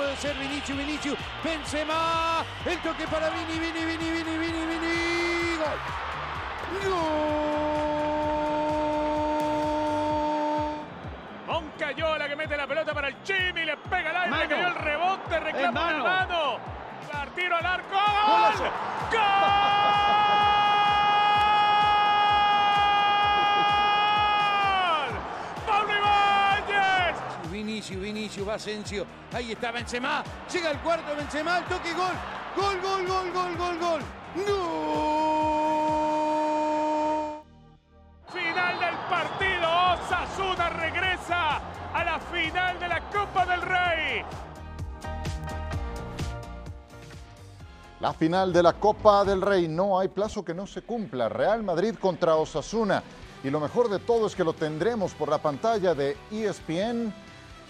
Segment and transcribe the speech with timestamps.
[0.00, 5.78] puede ser Vinicius, Vinicius, Benzema, el toque para Vini, Vini, Vini, Vini, Vini, Vini, gol.
[6.88, 7.20] Gol.
[11.46, 14.48] Moncayola que mete la pelota para el Chimi, le pega al aire, Mano.
[14.48, 16.04] cayó el rebote, reclama mano.
[16.04, 16.58] mano.
[17.12, 18.70] La tiro al arco, ¡gol!
[19.12, 19.70] ¡Gol!
[27.50, 32.14] Vinicius, Vinicius, va Asensio, ahí está Benzema, llega el cuarto Benzema, el toque, gol,
[32.56, 34.00] gol, gol, gol, gol, gol, gol.
[34.36, 34.50] ¡Gol!
[38.32, 41.56] Final del partido, Osasuna regresa
[41.92, 44.22] a la final de la Copa del Rey.
[47.98, 51.28] La final de la Copa del Rey, no hay plazo que no se cumpla.
[51.28, 53.02] Real Madrid contra Osasuna.
[53.42, 57.12] Y lo mejor de todo es que lo tendremos por la pantalla de ESPN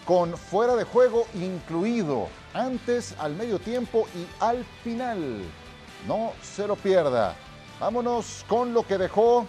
[0.05, 5.43] con fuera de juego incluido, antes, al medio tiempo y al final.
[6.07, 7.35] No se lo pierda.
[7.79, 9.47] Vámonos con lo que dejó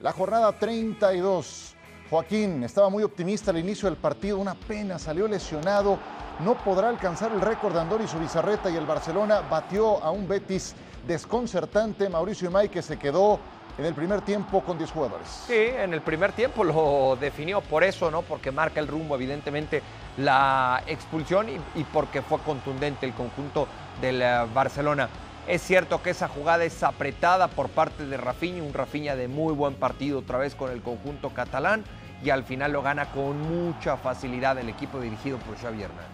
[0.00, 1.74] la jornada 32.
[2.10, 5.98] Joaquín estaba muy optimista al inicio del partido, una pena, salió lesionado,
[6.44, 10.74] no podrá alcanzar el récord de Andoni Subizarreta y el Barcelona batió a un Betis
[11.06, 13.38] desconcertante, Mauricio Imay que se quedó
[13.80, 15.26] en el primer tiempo con 10 jugadores.
[15.46, 18.20] Sí, en el primer tiempo lo definió por eso, ¿no?
[18.20, 19.82] Porque marca el rumbo, evidentemente,
[20.18, 23.66] la expulsión y, y porque fue contundente el conjunto
[24.02, 25.08] del eh, Barcelona.
[25.48, 29.54] Es cierto que esa jugada es apretada por parte de Rafinha, un Rafinha de muy
[29.54, 31.82] buen partido otra vez con el conjunto catalán
[32.22, 36.06] y al final lo gana con mucha facilidad el equipo dirigido por Xavi Hernández.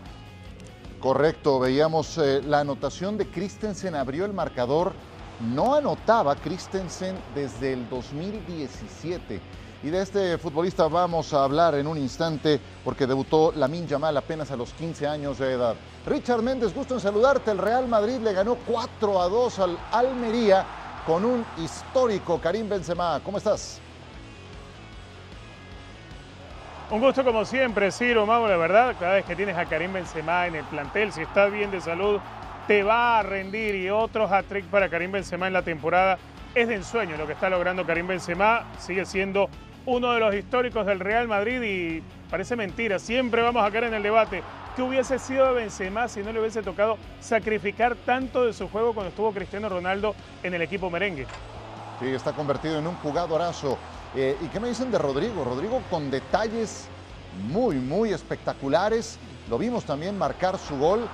[1.01, 4.95] Correcto, veíamos eh, la anotación de Christensen, abrió el marcador.
[5.41, 9.41] No anotaba Christensen desde el 2017.
[9.83, 14.51] Y de este futbolista vamos a hablar en un instante porque debutó Lamin Yamal apenas
[14.51, 15.77] a los 15 años de edad.
[16.07, 17.51] Richard Méndez, gusto en saludarte.
[17.51, 20.65] El Real Madrid le ganó 4 a 2 al Almería
[21.07, 23.21] con un histórico Karim Benzema.
[23.23, 23.81] ¿Cómo estás?
[26.89, 30.47] Un gusto como siempre, Ciro, Mago, la verdad, cada vez que tienes a Karim Benzema
[30.47, 32.21] en el plantel, si está bien de salud,
[32.67, 36.19] te va a rendir y otro hat-trick para Karim Benzema en la temporada.
[36.55, 39.49] Es de ensueño lo que está logrando Karim Benzema, sigue siendo
[39.85, 43.95] uno de los históricos del Real Madrid y parece mentira, siempre vamos a caer en
[43.95, 44.43] el debate.
[44.75, 48.93] ¿Qué hubiese sido de Benzema si no le hubiese tocado sacrificar tanto de su juego
[48.93, 51.27] cuando estuvo Cristiano Ronaldo en el equipo merengue?
[52.01, 53.79] Sí, está convertido en un jugadorazo.
[54.15, 55.45] Eh, ¿Y qué me dicen de Rodrigo?
[55.45, 56.89] Rodrigo con detalles
[57.49, 59.19] muy, muy espectaculares.
[59.49, 61.09] Lo vimos también marcar su gol.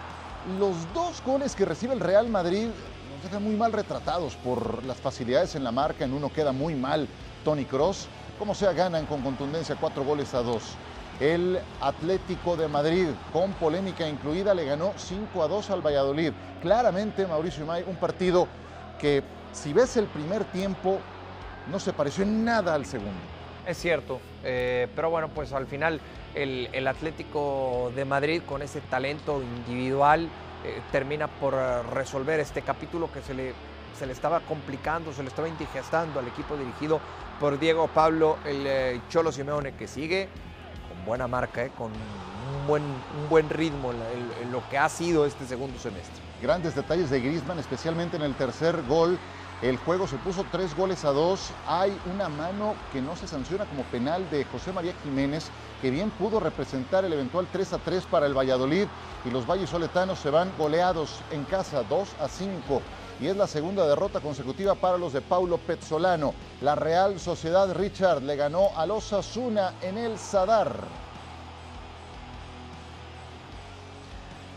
[0.59, 4.97] Los dos goles que recibe el Real Madrid nos dejan muy mal retratados por las
[4.97, 6.05] facilidades en la marca.
[6.05, 7.07] En uno queda muy mal
[7.45, 8.09] Tony Cross.
[8.41, 10.75] Como sea, ganan con contundencia cuatro goles a dos.
[11.21, 16.33] El Atlético de Madrid, con polémica incluida, le ganó 5 a 2 al Valladolid.
[16.61, 18.49] Claramente, Mauricio Imay, un partido
[18.99, 19.23] que
[19.53, 20.99] si ves el primer tiempo,
[21.71, 23.21] no se pareció en nada al segundo.
[23.65, 26.01] Es cierto, eh, pero bueno, pues al final
[26.35, 30.29] el, Atlético de Madrid con ese talento individual
[30.65, 31.55] eh, termina por
[31.93, 33.55] resolver este capítulo que se le,
[33.99, 37.01] se le estaba complicando, se le estaba indigestando al equipo dirigido
[37.41, 40.29] por Diego Pablo, el eh, Cholo Simeone, que sigue
[40.89, 45.27] con buena marca, eh, con un buen, un buen ritmo en, lo que ha sido
[45.27, 46.15] este segundo semestre.
[46.41, 49.19] Grandes detalles de Griezmann, especialmente en el tercer gol.
[49.63, 51.51] El juego se puso tres goles a dos.
[51.69, 55.51] Hay una mano que no se sanciona como penal de José María Jiménez,
[55.81, 58.89] que bien pudo representar el eventual 3 a 3 para el Valladolid.
[59.25, 62.83] Y los vallisoletanos se van goleados en casa 2 a 5.
[63.21, 66.35] Y es la segunda derrota consecutiva para los de Paulo Pezzolano.
[66.61, 71.02] La Real Sociedad Richard le ganó a los Asuna en el Sadar.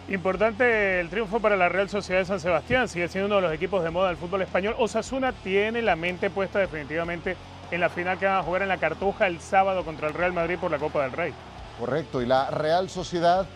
[0.08, 3.54] Importante el triunfo para la Real Sociedad de San Sebastián, sigue siendo uno de los
[3.54, 4.76] equipos de moda del fútbol español.
[4.78, 7.35] Osasuna tiene la mente puesta definitivamente
[7.72, 10.32] en la final que van a jugar en la Cartuja el sábado contra el Real
[10.32, 11.34] Madrid por la Copa del Rey.
[11.79, 13.47] Correcto, y la Real Sociedad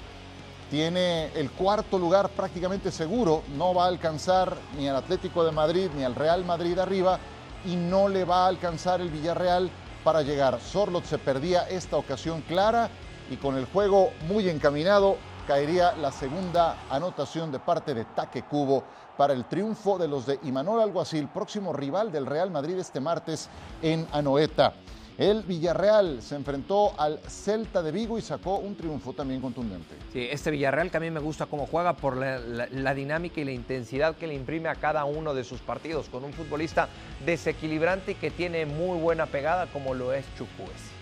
[0.71, 5.89] tiene el cuarto lugar prácticamente seguro, no va a alcanzar ni al Atlético de Madrid
[5.95, 7.19] ni al Real Madrid arriba
[7.63, 9.69] y no le va a alcanzar el Villarreal
[10.03, 10.59] para llegar.
[10.59, 12.89] Sorlot se perdía esta ocasión clara
[13.29, 15.17] y con el juego muy encaminado
[15.53, 18.83] caería la segunda anotación de parte de Taque Cubo
[19.17, 23.49] para el triunfo de los de Imanol Alguacil, próximo rival del Real Madrid este martes
[23.81, 24.73] en Anoeta.
[25.17, 29.95] El Villarreal se enfrentó al Celta de Vigo y sacó un triunfo también contundente.
[30.13, 33.41] Sí, este Villarreal que a mí me gusta cómo juega por la, la- la dinámica
[33.41, 36.89] y la intensidad que le imprime a cada uno de sus partidos, con un futbolista
[37.25, 40.99] desequilibrante y que tiene muy buena pegada como lo es Chukwueze.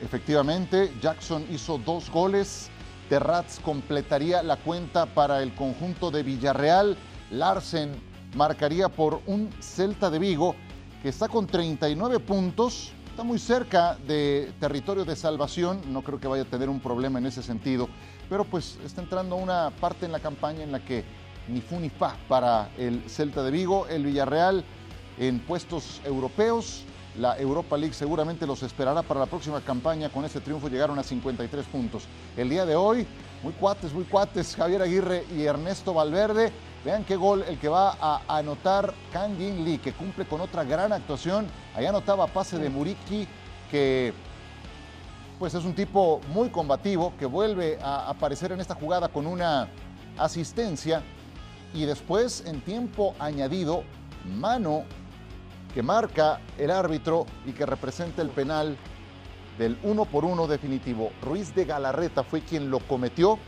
[0.00, 2.70] Efectivamente, Jackson hizo dos goles
[3.08, 6.96] Terrats completaría la cuenta para el conjunto de Villarreal.
[7.30, 7.92] Larsen
[8.34, 10.54] marcaría por un Celta de Vigo
[11.02, 16.28] que está con 39 puntos, está muy cerca de territorio de salvación, no creo que
[16.28, 17.88] vaya a tener un problema en ese sentido,
[18.28, 21.04] pero pues está entrando una parte en la campaña en la que
[21.46, 24.64] ni fu ni fa para el Celta de Vigo, el Villarreal
[25.18, 26.84] en puestos europeos,
[27.18, 30.08] la Europa League seguramente los esperará para la próxima campaña.
[30.08, 32.04] Con ese triunfo llegaron a 53 puntos.
[32.36, 33.06] El día de hoy,
[33.42, 36.52] muy cuates, muy cuates, Javier Aguirre y Ernesto Valverde.
[36.84, 40.62] Vean qué gol el que va a anotar Kang Jin Lee, que cumple con otra
[40.62, 41.48] gran actuación.
[41.74, 43.26] Allá anotaba pase de Muriki,
[43.70, 44.12] que
[45.40, 49.68] pues es un tipo muy combativo, que vuelve a aparecer en esta jugada con una
[50.16, 51.02] asistencia.
[51.74, 53.82] Y después, en tiempo añadido,
[54.24, 54.84] mano
[55.72, 58.76] que marca el árbitro y que representa el penal
[59.58, 61.10] del uno por uno definitivo.
[61.22, 63.38] Ruiz de Galarreta fue quien lo cometió.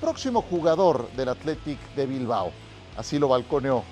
[0.00, 2.52] Próximo jugador del Athletic de Bilbao.
[2.96, 3.84] Así lo balconeó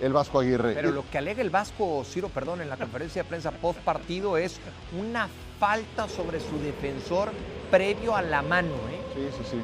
[0.00, 0.74] el Vasco Aguirre.
[0.74, 4.36] Pero lo que alega el Vasco, Ciro, perdón, en la conferencia de prensa post partido
[4.36, 4.60] es
[4.98, 5.28] una
[5.58, 7.30] falta sobre su defensor
[7.70, 8.74] previo a la mano.
[8.90, 9.00] ¿eh?
[9.14, 9.62] Sí, sí, sí.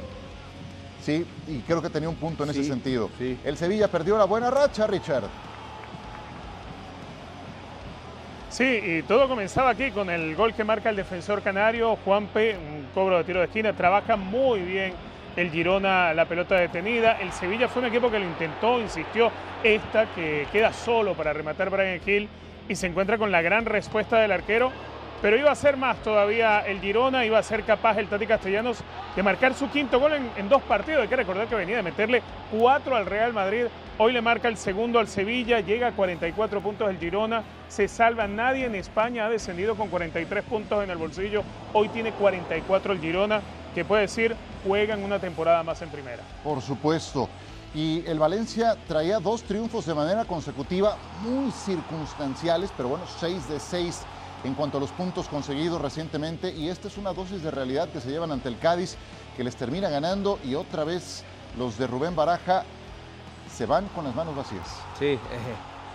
[1.03, 3.09] Sí, y creo que tenía un punto en ese sentido.
[3.19, 3.39] sí.
[3.45, 5.25] El Sevilla perdió la buena racha, Richard.
[8.51, 12.89] Sí, y todo comenzaba aquí con el gol que marca el defensor canario, Juanpe, un
[12.93, 14.93] cobro de tiro de esquina, trabaja muy bien
[15.37, 19.31] el Girona, la pelota detenida, el Sevilla fue un equipo que lo intentó, insistió,
[19.63, 22.29] esta que queda solo para rematar Brian Hill
[22.69, 24.73] y se encuentra con la gran respuesta del arquero,
[25.23, 28.79] pero iba a ser más todavía el Girona, iba a ser capaz el Tati Castellanos
[29.15, 32.23] de marcar su quinto gol en, dos partidos, hay que recordar que venía de meterle
[32.51, 33.67] cuatro al Real Madrid,
[33.99, 38.27] hoy le marca el segundo al Sevilla, llega a 44 puntos el Girona, se salva,
[38.27, 41.43] nadie en España ha descendido con 43 puntos en el bolsillo,
[41.73, 43.41] hoy tiene 44 el Girona,
[43.75, 44.35] que puede decir
[44.67, 46.23] juegan una temporada más en primera.
[46.43, 47.29] Por supuesto.
[47.73, 53.61] Y el Valencia traía dos triunfos de manera consecutiva, muy circunstanciales, pero bueno, seis de
[53.61, 54.03] seis
[54.45, 56.53] en cuanto a los puntos conseguidos recientemente.
[56.53, 58.97] Y esta es una dosis de realidad que se llevan ante el Cádiz,
[59.37, 60.39] que les termina ganando.
[60.45, 61.25] Y otra vez
[61.59, 62.65] los de Rubén Baraja
[63.53, 64.67] se van con las manos vacías.
[64.99, 65.19] Sí, eh,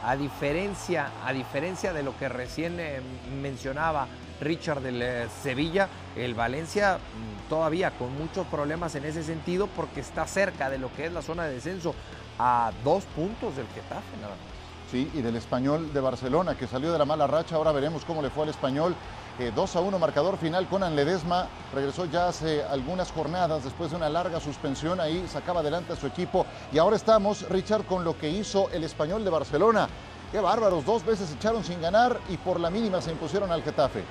[0.03, 3.01] a, diferencia, a diferencia de lo que recién eh,
[3.41, 4.07] mencionaba
[4.41, 10.01] Richard del eh, Sevilla, el Valencia mm, todavía con muchos problemas en ese sentido porque
[10.01, 11.95] está cerca de lo que es la zona de descenso
[12.37, 14.54] a dos puntos del Getafe nada más.
[14.89, 17.55] Sí, y del español de Barcelona, que salió de la mala racha.
[17.55, 18.95] Ahora veremos cómo le fue al español.
[19.39, 20.67] Eh, 2 a 1, marcador final.
[20.67, 25.01] Conan Ledesma regresó ya hace algunas jornadas después de una larga suspensión.
[25.01, 26.45] Ahí sacaba adelante a su equipo.
[26.71, 29.89] Y ahora estamos, Richard, con lo que hizo el español de Barcelona.
[30.31, 34.03] Qué bárbaros, dos veces echaron sin ganar y por la mínima se impusieron al Getafe.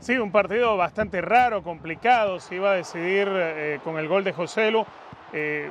[0.00, 4.32] Sí, un partido bastante raro, complicado, se iba a decidir eh, con el gol de
[4.32, 4.84] Joselu.
[5.32, 5.70] Eh,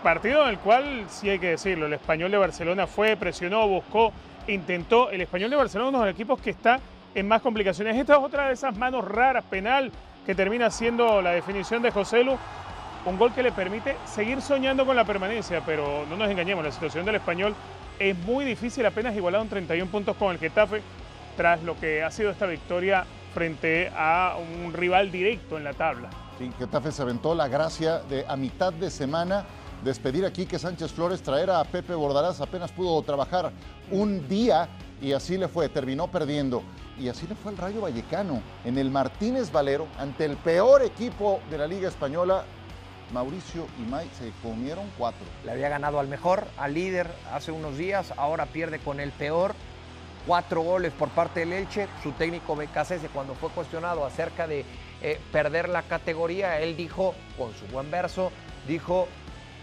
[0.00, 4.12] partido en el cual, sí hay que decirlo, el español de Barcelona fue, presionó, buscó,
[4.46, 5.10] intentó.
[5.10, 6.80] El español de Barcelona es uno de los equipos que está
[7.14, 7.96] en más complicaciones.
[7.96, 9.92] Esta es otra de esas manos raras, penal,
[10.26, 12.36] que termina siendo la definición de Joselu.
[13.04, 16.72] Un gol que le permite seguir soñando con la permanencia, pero no nos engañemos, la
[16.72, 17.54] situación del español
[17.98, 20.82] es muy difícil, apenas igualado en 31 puntos con el Getafe,
[21.36, 26.10] tras lo que ha sido esta victoria frente a un rival directo en la tabla.
[26.38, 29.44] Sí, Getafe se aventó la gracia de a mitad de semana
[29.84, 33.52] despedir a Quique Sánchez Flores, traer a Pepe Bordarás, apenas pudo trabajar
[33.90, 34.68] un día
[35.00, 36.62] y así le fue, terminó perdiendo.
[36.98, 41.40] Y así le fue al Rayo Vallecano en el Martínez Valero, ante el peor equipo
[41.50, 42.44] de la Liga Española.
[43.12, 45.24] Mauricio y Mike se comieron cuatro.
[45.44, 49.54] Le había ganado al mejor, al líder hace unos días, ahora pierde con el peor.
[50.26, 51.88] Cuatro goles por parte del Elche.
[52.02, 54.64] Su técnico Becasese, cuando fue cuestionado acerca de
[55.02, 58.30] eh, perder la categoría, él dijo, con su buen verso,
[58.68, 59.08] dijo,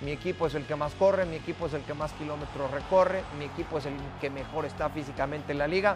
[0.01, 3.23] mi equipo es el que más corre, mi equipo es el que más kilómetros recorre,
[3.37, 5.95] mi equipo es el que mejor está físicamente en la liga.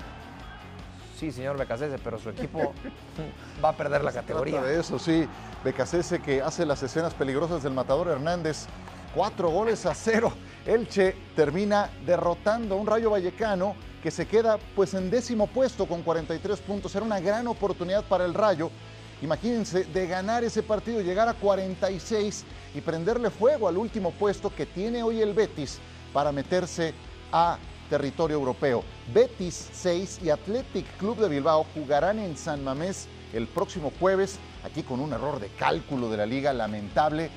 [1.17, 2.73] Sí, señor Becasese, pero su equipo
[3.63, 4.55] va a perder la categoría.
[4.55, 5.27] trata de eso, sí.
[5.63, 8.65] Becasese que hace las escenas peligrosas del matador Hernández.
[9.13, 10.33] Cuatro goles a cero.
[10.65, 16.01] Elche termina derrotando a un Rayo Vallecano que se queda pues en décimo puesto con
[16.01, 16.95] 43 puntos.
[16.95, 18.71] Era una gran oportunidad para el Rayo.
[19.21, 24.65] Imagínense de ganar ese partido, llegar a 46 y prenderle fuego al último puesto que
[24.65, 25.79] tiene hoy el Betis
[26.11, 26.93] para meterse
[27.31, 27.59] a
[27.89, 28.83] territorio europeo.
[29.13, 34.81] Betis 6 y Athletic Club de Bilbao jugarán en San Mamés el próximo jueves, aquí
[34.81, 37.29] con un error de cálculo de la liga lamentable.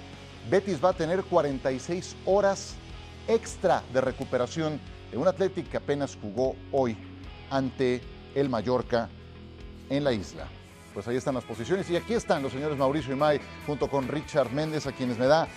[0.50, 2.76] Betis va a tener 46 horas
[3.28, 6.96] extra de recuperación de un Athletic que apenas jugó hoy
[7.50, 8.00] ante
[8.34, 9.08] el Mallorca
[9.90, 10.46] en la isla.
[10.94, 11.90] Pues ahí están las posiciones.
[11.90, 15.26] Y aquí están los señores Mauricio y May junto con Richard Méndez, a quienes me
[15.26, 15.48] da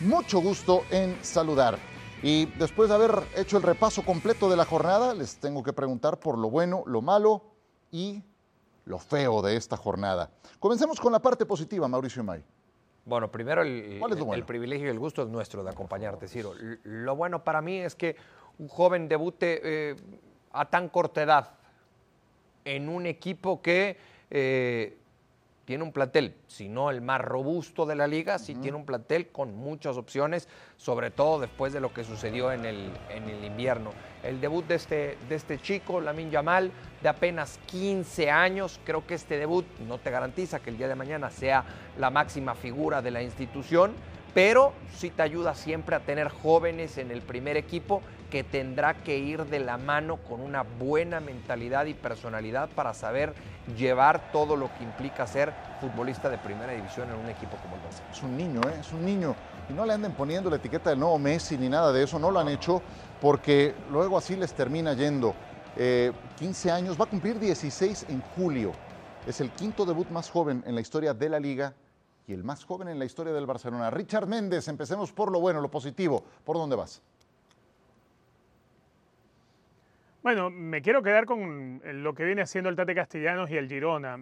[0.00, 1.78] mucho gusto en saludar.
[2.22, 6.18] Y después de haber hecho el repaso completo de la jornada, les tengo que preguntar
[6.18, 7.42] por lo bueno, lo malo
[7.92, 8.22] y
[8.86, 10.30] lo feo de esta jornada.
[10.58, 12.44] Comencemos con la parte positiva, Mauricio y May.
[13.04, 16.54] Bueno, primero el, el, privilegio y el gusto es nuestro de acompañarte, Ciro.
[16.82, 18.16] Lo bueno para mí es que
[18.58, 19.96] un joven debute eh,
[20.52, 21.52] a tan corta edad
[22.64, 23.96] en un equipo que
[24.30, 24.96] eh,
[25.66, 29.26] tiene un plantel, si no el más robusto de la liga, sí tiene un plantel
[29.26, 33.90] con muchas opciones, sobre todo después de lo que sucedió en el, en el invierno.
[34.22, 36.70] El debut de este, de este chico, Lamin Yamal,
[37.02, 40.94] de apenas 15 años, creo que este debut no te garantiza que el día de
[40.94, 41.64] mañana sea
[41.98, 43.92] la máxima figura de la institución,
[44.34, 49.18] pero sí te ayuda siempre a tener jóvenes en el primer equipo que tendrá que
[49.18, 53.34] ir de la mano con una buena mentalidad y personalidad para saber
[53.76, 57.82] llevar todo lo que implica ser futbolista de primera división en un equipo como el
[57.82, 58.12] Barcelona.
[58.12, 58.76] Es un niño, ¿eh?
[58.80, 59.34] es un niño.
[59.68, 62.30] Y no le anden poniendo la etiqueta de nuevo Messi ni nada de eso, no
[62.30, 62.82] lo han hecho
[63.20, 65.34] porque luego así les termina yendo.
[65.76, 68.72] 15 eh, años, va a cumplir 16 en julio.
[69.26, 71.74] Es el quinto debut más joven en la historia de la liga
[72.26, 73.90] y el más joven en la historia del Barcelona.
[73.90, 76.22] Richard Méndez, empecemos por lo bueno, lo positivo.
[76.44, 77.02] ¿Por dónde vas?
[80.26, 84.18] Bueno, me quiero quedar con lo que viene haciendo el Tate Castellanos y el Girona.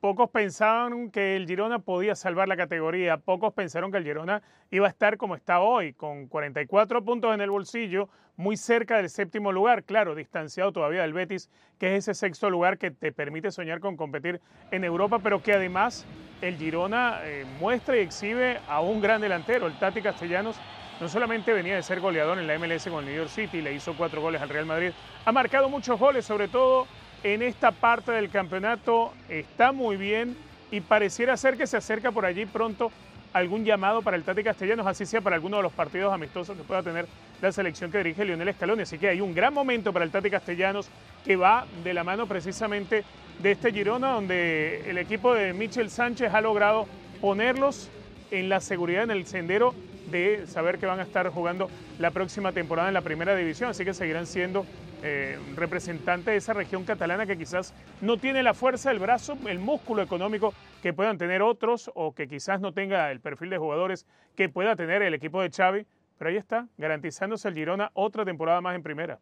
[0.00, 4.86] Pocos pensaban que el Girona podía salvar la categoría, pocos pensaron que el Girona iba
[4.86, 8.08] a estar como está hoy, con 44 puntos en el bolsillo,
[8.38, 12.78] muy cerca del séptimo lugar, claro, distanciado todavía del Betis, que es ese sexto lugar
[12.78, 16.06] que te permite soñar con competir en Europa, pero que además
[16.40, 20.58] el Girona eh, muestra y exhibe a un gran delantero, el Tati Castellanos,
[21.00, 23.72] no solamente venía de ser goleador en la MLS con el New York City, le
[23.72, 24.92] hizo cuatro goles al Real Madrid,
[25.24, 26.86] ha marcado muchos goles, sobre todo
[27.22, 30.36] en esta parte del campeonato, está muy bien
[30.70, 32.92] y pareciera ser que se acerca por allí pronto
[33.32, 36.62] algún llamado para el Tati Castellanos, así sea para alguno de los partidos amistosos que
[36.62, 37.06] pueda tener
[37.42, 38.82] la selección que dirige Lionel Scaloni.
[38.82, 40.88] Así que hay un gran momento para el Tati Castellanos
[41.24, 43.04] que va de la mano precisamente
[43.40, 46.86] de este Girona, donde el equipo de Michel Sánchez ha logrado
[47.20, 47.90] ponerlos
[48.30, 49.74] en la seguridad en el sendero
[50.10, 51.68] de saber que van a estar jugando
[51.98, 54.66] la próxima temporada en la primera división, así que seguirán siendo
[55.02, 59.58] eh, representantes de esa región catalana que quizás no tiene la fuerza del brazo, el
[59.58, 64.06] músculo económico que puedan tener otros o que quizás no tenga el perfil de jugadores
[64.36, 65.86] que pueda tener el equipo de Xavi,
[66.18, 69.18] pero ahí está, garantizándose el Girona otra temporada más en primera.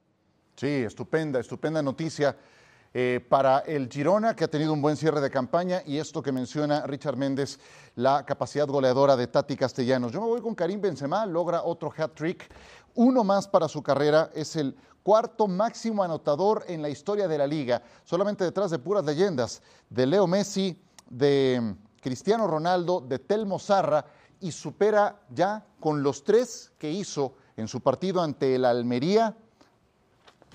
[0.56, 2.36] Sí, estupenda, estupenda noticia.
[2.94, 6.30] Eh, para el Girona, que ha tenido un buen cierre de campaña, y esto que
[6.30, 7.58] menciona Richard Méndez,
[7.94, 10.12] la capacidad goleadora de Tati Castellanos.
[10.12, 12.50] Yo me voy con Karim Benzema, logra otro hat-trick,
[12.94, 17.46] uno más para su carrera, es el cuarto máximo anotador en la historia de la
[17.46, 24.04] liga, solamente detrás de puras leyendas, de Leo Messi, de Cristiano Ronaldo, de Telmo Zarra,
[24.38, 29.34] y supera ya con los tres que hizo en su partido ante el Almería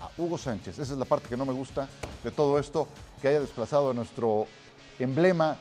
[0.01, 0.79] a Hugo Sánchez.
[0.79, 1.87] Esa es la parte que no me gusta
[2.23, 2.87] de todo esto,
[3.21, 4.47] que haya desplazado a nuestro
[4.99, 5.57] emblema,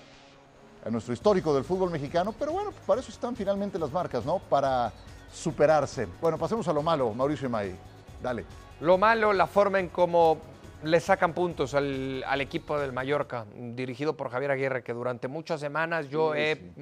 [0.85, 4.38] a nuestro histórico del fútbol mexicano, pero bueno, para eso están finalmente las marcas, ¿no?
[4.38, 4.93] Para
[5.33, 6.07] superarse.
[6.21, 7.76] Bueno, pasemos a lo malo, Mauricio May.
[8.23, 8.45] Dale.
[8.81, 10.38] Lo malo, la forma en cómo
[10.83, 16.09] le sacan puntos al, equipo del Mallorca, dirigido por Javier Aguirre, que durante muchas semanas
[16.09, 16.73] yo he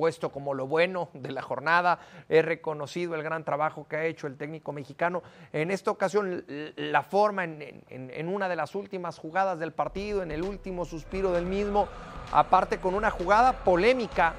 [0.00, 1.98] puesto como lo bueno de la jornada,
[2.30, 5.22] he reconocido el gran trabajo que ha hecho el técnico mexicano.
[5.52, 6.42] En esta ocasión,
[6.76, 11.44] la forma en, una de las últimas jugadas del partido, en el último suspiro del
[11.44, 11.86] mismo,
[12.32, 14.36] aparte con una jugada polémica.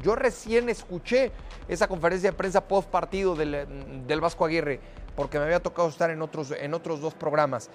[0.00, 1.32] Yo recién escuché
[1.66, 4.78] esa conferencia de prensa post partido del, del Vasco Aguirre,
[5.16, 7.68] porque me había tocado estar en otros, en otros dos programas.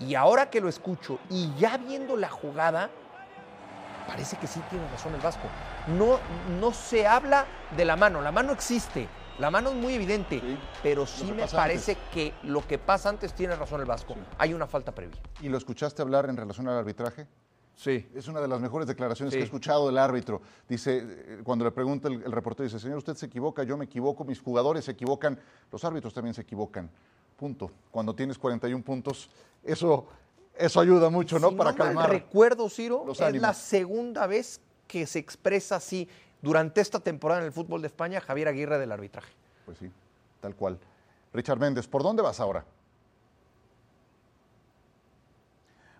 [0.00, 2.88] Y ahora que lo escucho y ya viendo la jugada,
[4.06, 5.48] parece que sí tiene razón el Vasco.
[5.88, 6.18] No,
[6.60, 10.42] no se habla de la mano, la mano existe, la mano es muy evidente,
[10.82, 14.14] pero sí me parece que lo que pasa antes tiene razón el Vasco.
[14.38, 15.20] Hay una falta previa.
[15.40, 17.26] ¿Y lo escuchaste hablar en relación al arbitraje?
[17.74, 18.06] Sí.
[18.14, 20.42] Es una de las mejores declaraciones que he escuchado del árbitro.
[20.68, 23.86] Dice, eh, cuando le pregunta el, el, reportero, dice, señor, usted se equivoca, yo me
[23.86, 25.38] equivoco, mis jugadores se equivocan,
[25.70, 26.90] los árbitros también se equivocan.
[27.36, 27.70] Punto.
[27.90, 29.30] Cuando tienes 41 puntos,
[29.64, 30.06] eso
[30.56, 31.56] eso ayuda mucho, ¿no?
[31.56, 32.10] Para calmar.
[32.10, 36.08] recuerdo, Ciro, es la segunda vez que se expresa así
[36.40, 39.32] durante esta temporada en el fútbol de España Javier Aguirre del arbitraje.
[39.64, 39.90] Pues sí,
[40.40, 40.78] tal cual.
[41.32, 42.64] Richard Méndez, ¿por dónde vas ahora?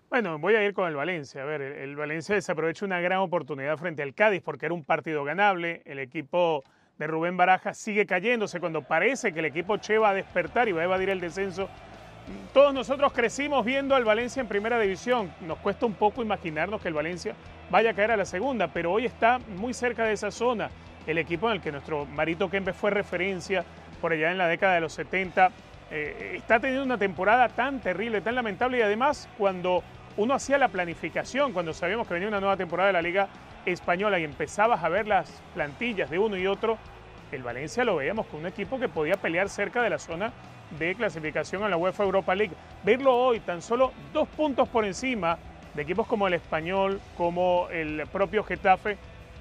[0.09, 1.41] Bueno, voy a ir con el Valencia.
[1.41, 5.23] A ver, el Valencia desaprovecha una gran oportunidad frente al Cádiz porque era un partido
[5.23, 5.81] ganable.
[5.85, 6.63] El equipo
[6.99, 10.71] de Rubén Baraja sigue cayéndose cuando parece que el equipo Che va a despertar y
[10.71, 11.67] va a evadir el descenso
[12.53, 15.33] todos nosotros crecimos viendo al Valencia en primera división.
[15.41, 17.35] Nos cuesta un poco imaginarnos que el Valencia
[17.69, 20.69] vaya a caer a la segunda, pero hoy está muy cerca de esa zona.
[21.07, 23.65] El equipo en el que nuestro Marito Kempe fue referencia
[23.99, 25.51] por allá en la década de los 70,
[25.91, 29.83] eh, está teniendo una temporada tan terrible, tan lamentable y además cuando
[30.17, 33.27] uno hacía la planificación, cuando sabíamos que venía una nueva temporada de la Liga
[33.65, 36.77] Española y empezabas a ver las plantillas de uno y otro,
[37.31, 40.33] el Valencia lo veíamos con un equipo que podía pelear cerca de la zona
[40.79, 42.53] de clasificación en la UEFA Europa League.
[42.83, 45.37] Verlo hoy tan solo dos puntos por encima
[45.73, 48.97] de equipos como el Español, como el propio Getafe,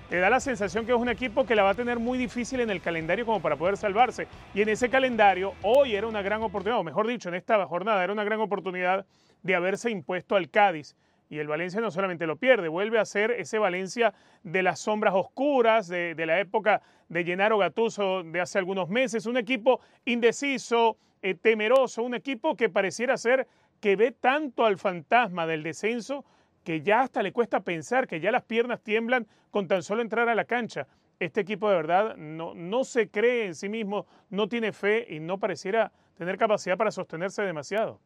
[0.08, 2.60] te da la sensación que es un equipo que la va a tener muy difícil
[2.60, 4.28] en el calendario como para poder salvarse.
[4.52, 8.04] Y en ese calendario hoy era una gran oportunidad, o mejor dicho, en esta jornada
[8.04, 9.06] era una gran oportunidad
[9.42, 10.94] de haberse impuesto al Cádiz.
[11.32, 14.12] Y el Valencia no solamente lo pierde, vuelve a ser ese Valencia
[14.42, 19.38] de las sombras oscuras, de, la época de Gennaro Gattuso de hace algunos meses, un
[19.38, 23.48] equipo indeciso, eh, temeroso, un equipo que pareciera ser
[23.80, 26.26] que ve tanto al fantasma del descenso
[26.64, 30.28] que ya hasta le cuesta pensar, que ya las piernas tiemblan con tan solo entrar
[30.28, 30.86] a la cancha.
[31.18, 35.18] Este equipo de verdad no, no se cree en sí mismo, no tiene fe y
[35.18, 38.00] no pareciera tener capacidad para sostenerse demasiado.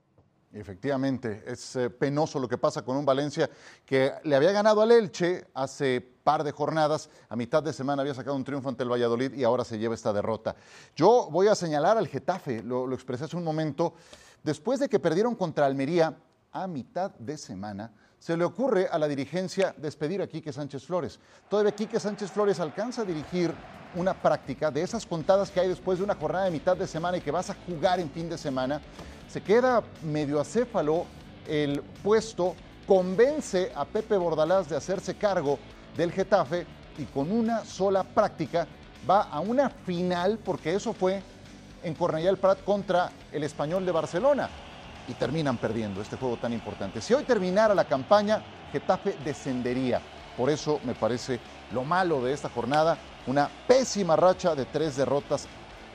[0.59, 3.51] Efectivamente, es eh, penoso lo que pasa con un Valencia
[3.85, 8.15] que le había ganado al Elche hace par de jornadas, a mitad de semana había
[8.15, 10.57] sacado un triunfo ante el Valladolid y ahora se lleva esta derrota.
[10.97, 13.95] Yo voy a señalar al Getafe, lo, lo expresé hace un momento,
[14.43, 16.17] después de que perdieron contra Almería
[16.53, 21.21] a mitad de semana, se le ocurre a la dirigencia despedir a Quique Sánchez Flores.
[21.51, 23.55] Todavía Quique Sánchez Flores alcanza a dirigir
[23.95, 27.19] una práctica de esas contadas que hay después de una jornada de mitad de semana
[27.19, 28.81] y que vas a jugar en fin de semana.
[29.29, 31.07] Se queda medio acéfalo
[31.47, 32.55] el puesto,
[32.87, 35.59] convence a Pepe Bordalás de hacerse cargo
[35.97, 36.67] del Getafe
[36.99, 38.67] y con una sola práctica
[39.09, 41.23] va a una final, porque eso fue
[41.83, 44.49] en Cornellà del Prat contra el Español de Barcelona
[45.09, 47.01] y terminan perdiendo este juego tan importante.
[47.01, 50.01] Si hoy terminara la campaña, Getafe descendería.
[50.37, 51.41] Por eso me parece
[51.73, 55.47] lo malo de esta jornada, una pésima racha de tres derrotas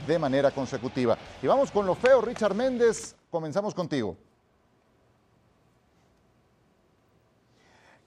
[0.08, 1.18] de manera consecutiva.
[1.42, 4.18] Y vamos con lo feo, Richard Méndez, comenzamos contigo.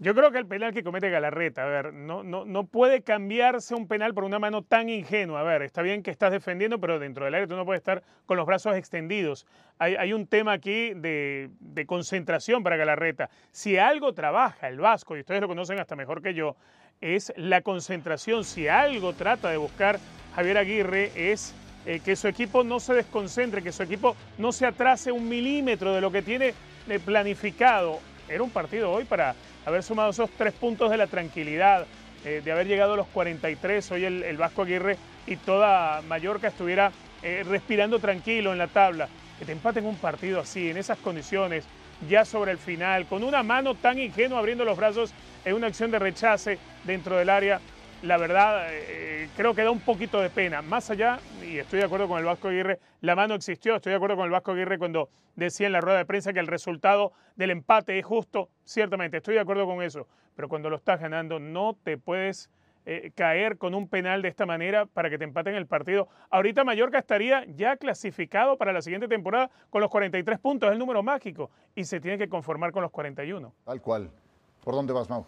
[0.00, 3.74] Yo creo que el penal que comete Galarreta, a ver, no, no, no puede cambiarse
[3.74, 5.40] un penal por una mano tan ingenua.
[5.40, 8.02] A ver, está bien que estás defendiendo, pero dentro del área tú no puedes estar
[8.26, 9.46] con los brazos extendidos.
[9.78, 13.30] Hay, hay un tema aquí de, de, concentración para Galarreta.
[13.52, 16.56] Si algo trabaja el Vasco, y ustedes lo conocen hasta mejor que yo,
[17.00, 18.44] es la concentración.
[18.44, 20.00] Si algo trata de buscar
[20.34, 21.54] Javier Aguirre es
[21.86, 25.94] eh, que su equipo no se desconcentre, que su equipo no se atrase un milímetro
[25.94, 26.54] de lo que tiene
[27.04, 28.00] planificado.
[28.28, 29.34] Era un partido hoy para
[29.66, 31.86] haber sumado esos tres puntos de la tranquilidad,
[32.24, 36.90] eh, de haber llegado a los 43, hoy el, Vasco Aguirre y toda Mallorca estuviera
[37.22, 39.08] eh, respirando tranquilo en la tabla.
[39.38, 41.64] Que te empaten un partido así, en esas condiciones,
[42.08, 45.12] ya sobre el final, con una mano tan ingenua abriendo los brazos
[45.44, 47.60] en una acción de rechace dentro del área,
[48.04, 50.62] la verdad, eh, creo que da un poquito de pena.
[50.62, 53.76] Más allá, y estoy de acuerdo con el Vasco Aguirre, la mano existió.
[53.76, 56.40] Estoy de acuerdo con el Vasco Aguirre cuando decía en la rueda de prensa que
[56.40, 58.50] el resultado del empate es justo.
[58.64, 60.06] Ciertamente, estoy de acuerdo con eso.
[60.36, 62.50] Pero cuando lo estás ganando, no te puedes
[62.84, 66.08] eh, caer con un penal de esta manera para que te empaten el partido.
[66.28, 70.78] Ahorita Mallorca estaría ya clasificado para la siguiente temporada con los 43 puntos, es el
[70.78, 73.54] número mágico, y se tiene que conformar con los 41.
[73.64, 74.10] Tal cual.
[74.62, 75.24] ¿Por dónde vas, Mau?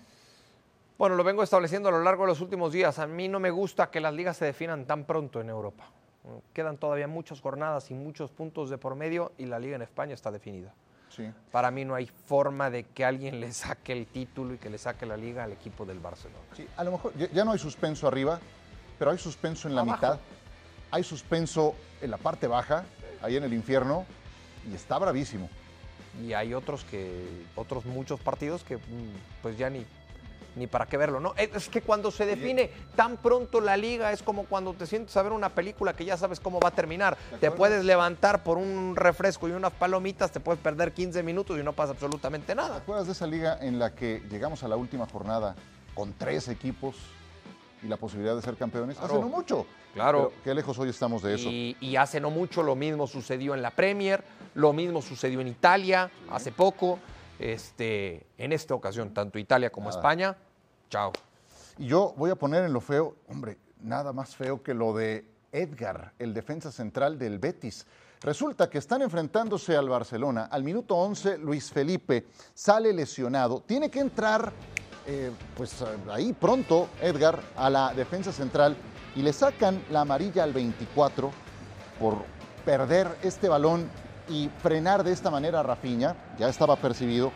[0.99, 2.99] Bueno, lo vengo estableciendo a lo largo de los últimos días.
[2.99, 5.85] A mí no me gusta que las ligas se definan tan pronto en Europa.
[6.55, 10.15] Quedan todavía muchas jornadas y muchos puntos de por medio y la liga en España
[10.15, 10.73] está definida.
[11.11, 11.31] Sí.
[11.53, 14.79] Para mí no hay forma de que alguien le saque el título y que le
[14.79, 16.41] saque la liga al equipo del Barcelona.
[16.57, 18.41] Sí, a lo mejor ya no hay suspenso arriba,
[18.99, 20.19] pero hay suspenso en la mitad.
[20.91, 22.85] Hay suspenso en la parte baja,
[23.21, 24.07] ahí en el infierno,
[24.71, 25.51] y está bravísimo.
[26.25, 29.85] Y hay otros que, otros muchos partidos que mm, pues ya ni
[30.57, 31.35] ni para qué verlo, ¿no?
[31.37, 35.23] Es que cuando se define tan pronto la liga es como cuando te sientes a
[35.23, 37.17] ver una película que ya sabes cómo va a terminar.
[37.41, 41.63] Te puedes levantar por un refresco y unas palomitas, te puedes perder 15 minutos y
[41.63, 42.77] no pasa absolutamente nada.
[42.77, 45.55] ¿Te acuerdas de esa liga en la que llegamos a la última jornada
[45.95, 46.97] con tres equipos
[47.83, 48.99] y la posibilidad de ser campeones?
[48.99, 49.67] Hace no mucho.
[49.93, 50.33] Claro.
[50.45, 51.49] qué lejos hoy estamos de eso.
[51.49, 54.23] Y, y, hace no mucho lo mismo sucedió en la Premier,
[54.55, 56.99] lo mismo sucedió en Italia hace poco.
[57.39, 60.37] Este, en esta ocasión, tanto Italia como España
[60.89, 61.13] Chao.
[61.79, 65.29] Y yo voy a poner en lo feo, hombre, nada más feo que lo de
[65.53, 67.87] Edgar, el defensa central del Betis.
[68.21, 70.49] Resulta que están enfrentándose al Barcelona.
[70.51, 73.61] Al minuto 11, Luis Felipe sale lesionado.
[73.61, 74.53] Tiene que entrar,
[75.07, 78.77] eh, pues ahí pronto, Edgar, a la defensa central
[79.15, 81.31] y le sacan la amarilla al 24
[81.99, 82.25] por
[82.65, 83.89] perder este balón
[84.29, 87.33] y frenar de esta manera a Rafinha, ya estaba percibido,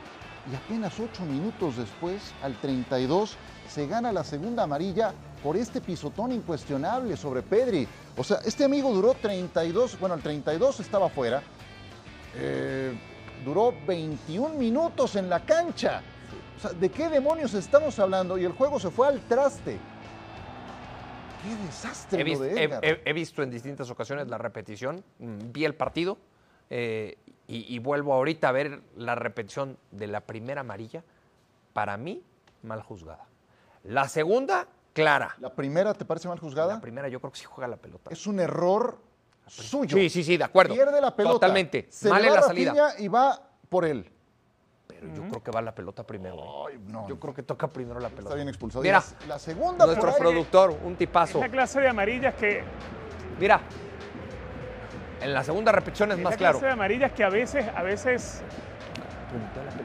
[0.51, 3.37] y apenas ocho minutos después, al 32,
[3.69, 7.87] se gana la segunda amarilla por este pisotón incuestionable sobre Pedri.
[8.17, 11.43] O sea, este amigo duró 32, bueno, el 32 estaba fuera,
[12.35, 12.93] eh,
[13.45, 16.03] duró 21 minutos en la cancha.
[16.57, 18.37] O sea, ¿de qué demonios estamos hablando?
[18.37, 19.79] Y el juego se fue al traste.
[21.43, 25.65] Qué desastre He, lo de he- he visto en distintas ocasiones la repetición, mm, vi
[25.65, 26.19] el partido
[26.71, 31.03] eh, y, y vuelvo ahorita a ver la repetición de la primera amarilla.
[31.73, 32.23] Para mí,
[32.63, 33.27] mal juzgada.
[33.85, 35.35] La segunda, clara.
[35.39, 36.75] ¿La primera te parece mal juzgada?
[36.75, 38.11] La primera yo creo que sí juega la pelota.
[38.11, 38.99] Es un error
[39.47, 39.97] suyo.
[39.97, 40.75] Sí, sí, sí, de acuerdo.
[40.75, 41.35] Pierde la pelota.
[41.35, 41.87] Totalmente.
[41.91, 42.95] Se Mal le en la salida.
[42.99, 44.11] Y va por él.
[44.87, 46.37] Pero yo creo que va la pelota primero.
[46.69, 46.73] ¿eh?
[46.75, 47.09] Ay, no.
[47.09, 48.29] Yo creo que toca primero la pelota.
[48.29, 48.83] Está bien expulsado.
[48.83, 51.41] Mira, la, la segunda nuestro por ahí- productor, un Es tipazo.
[51.41, 52.63] la clase de amarillas que
[53.39, 53.61] Mira,
[55.21, 56.53] en la segunda repetición es es más la claro.
[56.59, 58.43] clase de amarillas que a veces, a veces,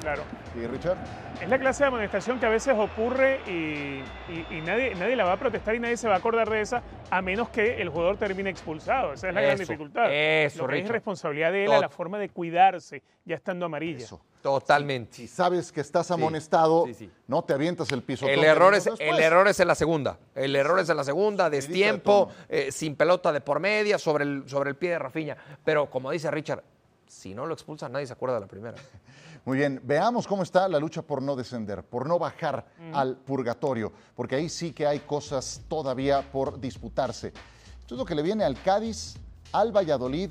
[0.01, 0.97] claro, Sí, Richard.
[1.41, 5.25] es la clase de amonestación que a veces ocurre y, y- y nadie, nadie la
[5.25, 7.89] va a protestar y nadie se va a acordar de esa a menos que el
[7.89, 9.13] jugador termine expulsado.
[9.13, 10.05] Esa es la gran dificultad.
[10.11, 10.93] eso, Lo que es Richard.
[10.93, 13.99] responsabilidad de él a la forma de cuidarse ya estando amarilla.
[14.03, 14.21] Eso.
[14.45, 15.15] Totalmente.
[15.15, 17.11] Si sabes que estás amonestado, sí, sí.
[17.25, 18.27] no te avientas el piso.
[18.27, 20.19] El error, es, el error es en la segunda.
[20.35, 24.23] El error es en la segunda, de destiempo, eh, sin pelota de por media, sobre
[24.23, 25.35] el, sobre el pie de Rafiña.
[25.63, 26.63] Pero como dice Richard,
[27.07, 28.77] si no lo expulsan, nadie se acuerda de la primera.
[29.45, 33.91] Muy bien, veamos cómo está la lucha por no descender, por no bajar al purgatorio,
[34.15, 37.33] porque ahí sí que hay cosas todavía por disputarse.
[37.79, 39.15] Esto es lo que le viene al Cádiz,
[39.53, 40.29] al Valladolid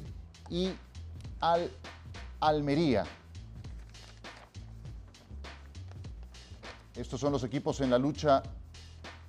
[0.51, 0.73] y
[1.41, 1.69] al
[2.39, 3.05] Almería.
[6.97, 8.43] Estos son los equipos en la lucha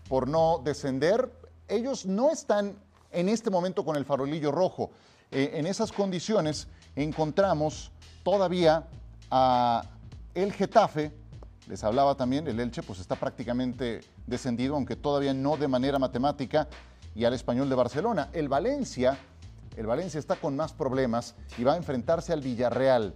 [0.08, 1.32] por no descender.
[1.68, 2.76] Ellos no están
[3.12, 4.92] en este momento con el farolillo rojo.
[5.32, 7.92] Eh, en esas condiciones encontramos
[8.24, 8.88] todavía
[9.32, 9.84] a
[10.36, 11.12] el Getafe,
[11.68, 16.68] les hablaba también, el Elche pues está prácticamente descendido, aunque todavía no de manera matemática,
[17.16, 18.30] y al español de Barcelona.
[18.34, 19.18] El Valencia,
[19.78, 23.16] el Valencia está con más problemas y va a enfrentarse al Villarreal.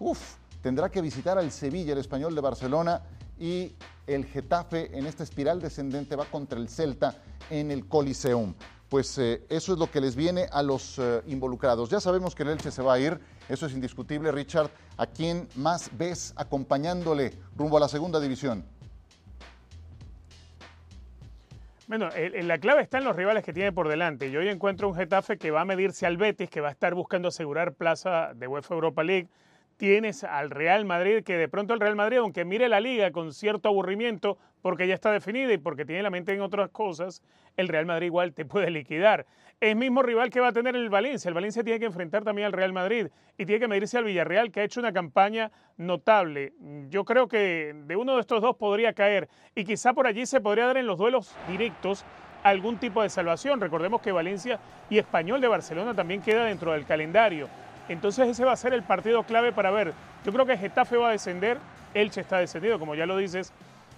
[0.00, 3.02] Uf, tendrá que visitar al Sevilla, el español de Barcelona,
[3.38, 3.74] y
[4.06, 7.16] el Getafe en esta espiral descendente va contra el Celta
[7.50, 8.54] en el Coliseum.
[8.88, 11.90] Pues eh, eso es lo que les viene a los eh, involucrados.
[11.90, 13.18] Ya sabemos que el Elche se va a ir,
[13.48, 14.70] eso es indiscutible, Richard.
[14.96, 18.64] ¿A quién más ves acompañándole rumbo a la segunda división?
[21.86, 24.30] Bueno, la clave está en los rivales que tiene por delante.
[24.30, 26.94] Yo hoy encuentro un Getafe que va a medirse al Betis, que va a estar
[26.94, 29.28] buscando asegurar plaza de UEFA Europa League.
[29.76, 33.32] Tienes al Real Madrid, que de pronto el Real Madrid, aunque mire la liga con
[33.32, 37.22] cierto aburrimiento, porque ya está definida y porque tiene la mente en otras cosas,
[37.56, 39.26] el Real Madrid igual te puede liquidar.
[39.60, 41.28] Es mismo rival que va a tener el Valencia.
[41.28, 44.52] El Valencia tiene que enfrentar también al Real Madrid y tiene que medirse al Villarreal,
[44.52, 46.52] que ha hecho una campaña notable.
[46.88, 50.40] Yo creo que de uno de estos dos podría caer y quizá por allí se
[50.40, 52.04] podría dar en los duelos directos
[52.44, 53.60] algún tipo de salvación.
[53.60, 57.48] Recordemos que Valencia y Español de Barcelona también queda dentro del calendario.
[57.88, 59.92] Entonces ese va a ser el partido clave para ver.
[60.24, 61.58] Yo creo que Getafe va a descender,
[61.92, 63.52] Elche está descendido, como ya lo dices.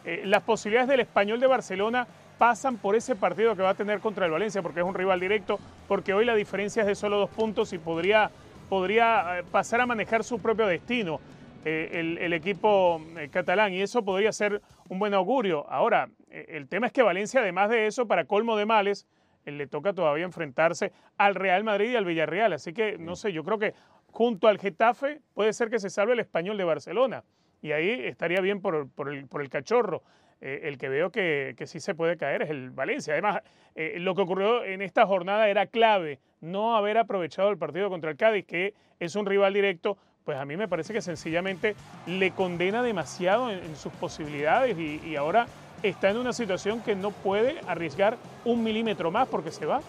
[0.04, 2.06] Eh, las posibilidades del Español de Barcelona
[2.38, 5.20] pasan por ese partido que va a tener contra el Valencia, porque es un rival
[5.20, 8.30] directo, porque hoy la diferencia es de solo dos puntos y podría,
[8.68, 11.20] podría eh, pasar a manejar su propio destino
[11.64, 15.66] eh, el, equipo catalán y eso podría ser un buen augurio.
[15.68, 19.04] Ahora, el tema es que Valencia, además de eso, para colmo de males,
[19.46, 22.52] le toca todavía enfrentarse al Real Madrid y al Villarreal.
[22.52, 23.74] Así que, no sé, yo creo que
[24.10, 27.24] junto al Getafe puede ser que se salve el español de Barcelona.
[27.62, 30.02] Y ahí estaría bien por, por el, por el cachorro.
[30.40, 33.14] Eh, el que veo que, que sí se puede caer es el Valencia.
[33.14, 33.42] Además,
[33.74, 38.10] eh, lo que ocurrió en esta jornada era clave, no haber aprovechado el partido contra
[38.10, 41.74] el Cádiz, que es un rival directo, pues a mí me parece que sencillamente
[42.06, 45.46] le condena demasiado en, en sus posibilidades y, y ahora
[45.82, 49.80] está en una situación que no puede arriesgar un milímetro más porque se va.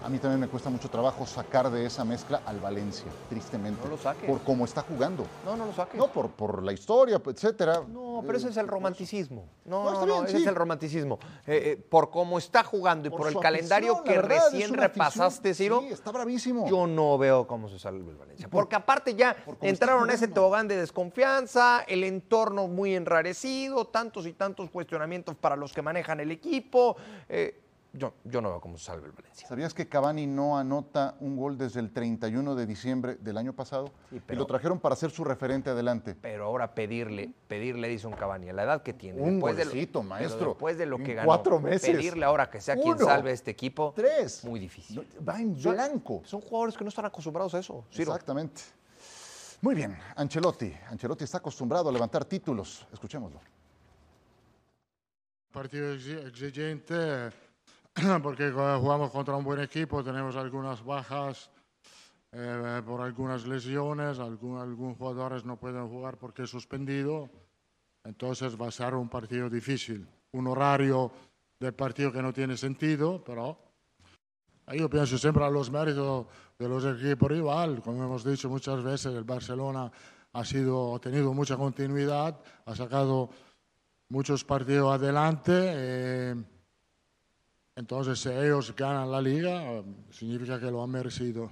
[0.00, 3.80] A mí también me cuesta mucho trabajo sacar de esa mezcla al Valencia, tristemente.
[3.84, 4.30] No lo saques.
[4.30, 5.26] Por cómo está jugando.
[5.44, 5.96] No, no lo saques.
[5.96, 7.82] No, por, por la historia, etcétera.
[7.88, 9.46] No, pero ese es el romanticismo.
[9.64, 10.42] No, No, no, bien, ese sí.
[10.42, 11.18] es el romanticismo.
[11.46, 14.72] Eh, eh, por cómo está jugando y por, Por el calendario afición, que verdad, recién
[14.74, 16.68] repasaste, Ciro, Sí, está bravísimo.
[16.68, 18.48] yo no veo cómo se salve el Valencia.
[18.48, 24.26] Porque aparte ya por entraron a ese tobogán de desconfianza, el entorno muy enrarecido, tantos
[24.26, 26.96] y tantos cuestionamientos para los que manejan el equipo.
[27.28, 27.62] Eh,
[27.98, 29.46] yo, yo no veo cómo se salve el Valencia.
[29.48, 33.90] ¿Sabías que Cavani no anota un gol desde el 31 de diciembre del año pasado?
[34.10, 36.14] Sí, Y pero- lo trajeron para ser su referente adelante.
[36.20, 39.64] Pero ahora pedirle, pedirle a Edison Cavani, a la edad que tiene, Un después, de
[39.64, 41.90] lo, maestro, después de lo que ganó, cuatro meses.
[41.90, 44.44] pedirle ahora que sea quien salve a este equipo, Tres.
[44.44, 44.96] muy difícil.
[44.96, 46.22] No, Va en Son- blanco.
[46.24, 47.84] Son jugadores que no están acostumbrados a eso.
[47.92, 48.12] Ciro.
[48.12, 48.62] Exactamente.
[49.60, 50.72] Muy bien, Ancelotti.
[50.88, 52.86] Ancelotti está acostumbrado a levantar títulos.
[52.92, 53.40] Escuchémoslo.
[55.50, 57.30] Partido exigente
[58.22, 61.50] porque jugamos contra un buen equipo, tenemos algunas bajas
[62.32, 67.28] eh, por algunas lesiones, algún, algunos jugadores no pueden jugar porque es suspendido,
[68.04, 71.10] entonces va a ser un partido difícil, un horario
[71.58, 73.58] del partido que no tiene sentido, pero
[74.72, 76.26] yo pienso siempre a los méritos
[76.58, 79.90] de los equipos rival, como hemos dicho muchas veces, el Barcelona
[80.32, 83.30] ha, sido, ha tenido mucha continuidad, ha sacado
[84.08, 85.52] muchos partidos adelante.
[85.54, 86.34] Eh,
[87.78, 91.48] entonces, si ellos ganan la liga, significa que lo han merecido.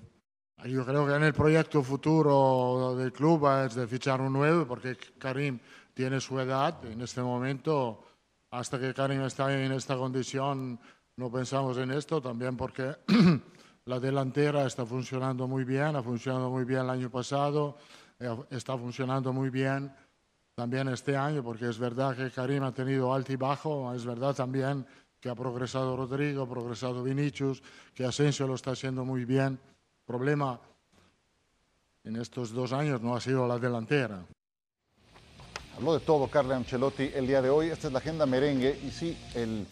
[0.65, 4.97] Yo creo que en el proyecto futuro del club es de fichar un nuevo, porque
[5.19, 5.61] Karim
[5.95, 8.03] tiene su edad en este momento.
[8.51, 10.81] Hasta que Karim está en esta condición,
[11.17, 12.97] no pensamos en esto, también porque
[13.85, 17.77] la delantera está funcionando muy bien, ha funcionado muy bien el año pasado,
[18.19, 19.93] eh, está funcionando muy bien
[20.57, 24.35] también este año, porque es verdad que Karim ha tenido alto y bajo, es verdad
[24.35, 24.85] también
[25.27, 27.61] que ha progresado Rodrigo, ha progresado Vinicius,
[27.97, 29.59] que Asensio lo está haciendo muy bien.
[30.07, 30.61] Problema
[32.05, 34.25] en estos dos años no ha sido la delantera.
[35.77, 37.71] Habló de todo Carlo Ancelotti el día de hoy.
[37.71, 39.67] Esta es la agenda merengue y sí, el,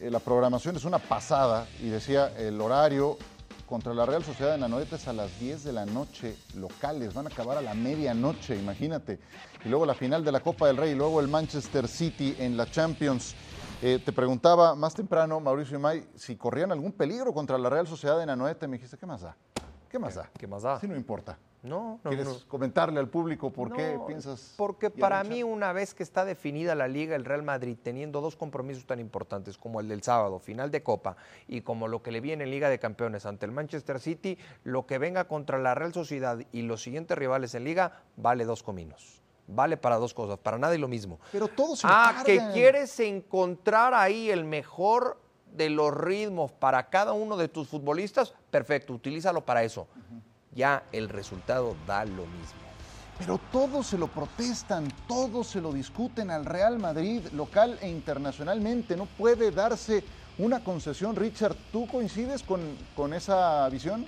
[0.00, 3.18] la programación es una pasada y decía el horario
[3.66, 7.12] contra la Real Sociedad de Nanoetes a las 10 de la noche locales.
[7.12, 9.18] Van a acabar a la medianoche, imagínate.
[9.62, 12.56] Y luego la final de la Copa del Rey y luego el Manchester City en
[12.56, 13.34] la Champions.
[13.82, 18.18] Eh, te preguntaba más temprano, Mauricio May, si corrían algún peligro contra la Real Sociedad
[18.18, 18.66] de Nanoete.
[18.66, 19.36] Me dijiste, ¿qué más da?
[19.90, 20.30] ¿Qué más da?
[20.38, 20.80] ¿Qué más da?
[20.80, 21.38] Sí, no importa.
[21.62, 22.10] No, no.
[22.10, 24.54] ¿Quieres comentarle al público por qué piensas?
[24.56, 28.36] Porque para mí, una vez que está definida la liga, el Real Madrid, teniendo dos
[28.36, 31.16] compromisos tan importantes como el del sábado, final de Copa,
[31.48, 34.86] y como lo que le viene en Liga de Campeones ante el Manchester City, lo
[34.86, 39.23] que venga contra la Real Sociedad y los siguientes rivales en Liga vale dos cominos.
[39.46, 41.18] Vale para dos cosas, para nada y lo mismo.
[41.32, 45.20] Pero todos se Ah, que quieres encontrar ahí el mejor
[45.52, 49.86] de los ritmos para cada uno de tus futbolistas, perfecto, utilízalo para eso
[50.54, 52.64] ya el resultado da lo mismo.
[53.18, 58.96] Pero todos se lo protestan, todos se lo discuten al Real Madrid, local e internacionalmente.
[58.96, 60.02] No puede darse
[60.38, 61.14] una concesión.
[61.14, 62.60] Richard, ¿tú coincides con,
[62.96, 64.04] con esa visión?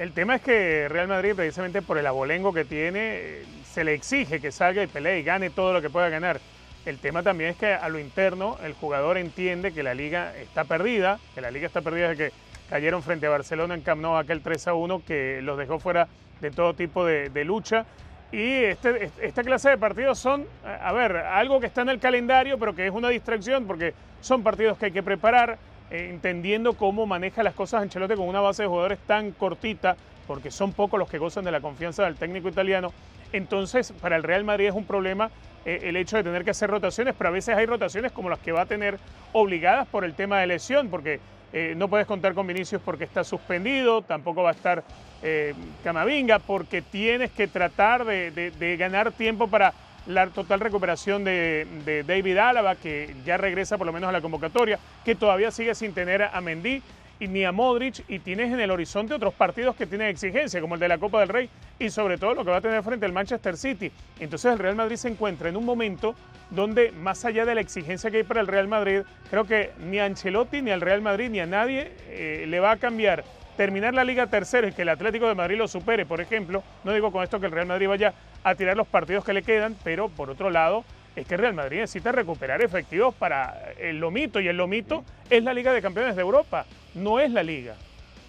[0.00, 4.40] El tema es que Real Madrid, precisamente por el abolengo que tiene, se le exige
[4.40, 6.40] que salga y pelee y gane todo lo que pueda ganar.
[6.86, 10.64] El tema también es que a lo interno el jugador entiende que la liga está
[10.64, 12.36] perdida, que la liga está perdida desde que
[12.70, 16.08] cayeron frente a Barcelona en Camp Nou aquel 3 a 1 que los dejó fuera
[16.40, 17.84] de todo tipo de, lucha.
[18.32, 22.58] Y este, esta clase de partidos son, a ver, algo que está en el calendario,
[22.58, 25.58] pero que es una distracción porque son partidos que hay que preparar,
[25.90, 30.72] entendiendo cómo maneja las cosas Ancelotti con una base de jugadores tan cortita, porque son
[30.72, 32.92] pocos los que gozan de la confianza del técnico italiano.
[33.32, 35.30] Entonces, para el Real Madrid es un problema
[35.64, 38.38] eh, el hecho de tener que hacer rotaciones, pero a veces hay rotaciones como las
[38.38, 38.98] que va a tener
[39.32, 41.20] obligadas por el tema de lesión, porque
[41.52, 44.84] eh, no puedes contar con Vinicius porque está suspendido, tampoco va a estar
[45.22, 49.74] eh, Camavinga porque tienes que tratar de, ganar tiempo para
[50.06, 54.78] la total recuperación de, David Álava, que ya regresa por lo menos a la convocatoria,
[55.04, 56.82] que todavía sigue sin tener a Mendy
[57.20, 60.74] y ni a Modric y tienes en el horizonte otros partidos que tienen exigencia, como
[60.74, 63.04] el de la Copa del Rey y sobre todo lo que va a tener frente
[63.04, 63.92] al Manchester City.
[64.18, 66.14] Entonces el Real Madrid se encuentra en un momento
[66.50, 69.98] donde más allá de la exigencia que hay para el Real Madrid, creo que ni
[69.98, 73.22] a Ancelotti, ni al Real Madrid, ni a nadie eh, le va a cambiar
[73.56, 76.94] terminar la liga tercero y que el Atlético de Madrid lo supere, por ejemplo, no
[76.94, 79.76] digo con esto que el Real Madrid vaya a tirar los partidos que le quedan,
[79.84, 80.84] pero por otro lado,
[81.16, 85.42] es que el Real Madrid necesita recuperar efectivos para el lomito y el lomito es
[85.42, 87.74] la Liga de Campeones de Europa, no es la liga.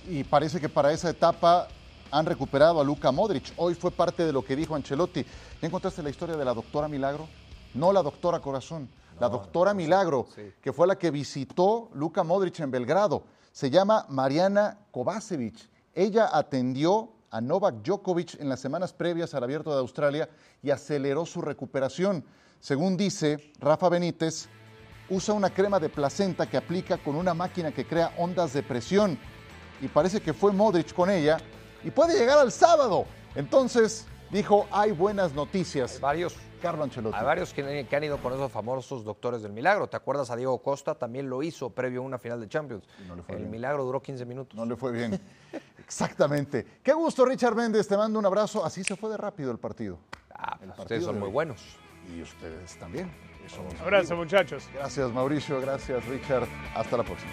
[0.08, 1.68] Y parece que para esa etapa
[2.12, 3.54] han recuperado a Luca Modric.
[3.56, 5.24] Hoy fue parte de lo que dijo Ancelotti.
[5.62, 7.28] ¿Ya encontraste la historia de la doctora Milagro?
[7.74, 10.28] No la doctora Corazón, la doctora Milagro,
[10.62, 13.24] que fue la que visitó Luca Modric en Belgrado.
[13.52, 15.70] Se llama Mariana Kovacevic.
[15.94, 20.30] Ella atendió a Novak Djokovic en las semanas previas al Abierto de Australia
[20.62, 22.24] y aceleró su recuperación.
[22.60, 24.50] Según dice Rafa Benítez,
[25.10, 29.18] usa una crema de placenta que aplica con una máquina que crea ondas de presión.
[29.82, 31.38] Y parece que fue Modric con ella
[31.84, 33.06] y puede llegar al sábado.
[33.34, 36.00] Entonces dijo, hay buenas noticias.
[36.00, 36.36] varios.
[36.62, 37.18] Carlo Ancelotti.
[37.18, 39.88] Hay varios que, han ido con esos famosos doctores del milagro.
[39.88, 40.94] ¿Te acuerdas a Diego Costa?
[40.94, 42.88] También lo hizo previo a una final de Champions.
[43.28, 44.56] El milagro duró 15 minutos.
[44.56, 45.20] No le fue bien.
[45.84, 46.66] Exactamente.
[46.84, 47.88] Qué gusto, Richard Méndez.
[47.88, 48.64] Te mando un abrazo.
[48.64, 50.00] Así se fue de rápido el partido.
[50.34, 51.62] Ah, ustedes son muy buenos
[52.16, 53.12] y ustedes también.
[53.82, 54.64] Abrazo, muchachos.
[54.74, 55.60] Gracias, Mauricio.
[55.60, 56.48] Gracias, Richard.
[56.76, 57.32] Hasta la próxima.